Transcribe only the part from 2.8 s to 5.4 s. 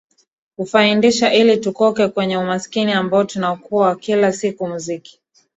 ambao tunakua kila siku muziki